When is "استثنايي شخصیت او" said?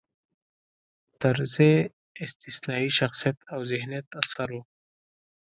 2.25-3.59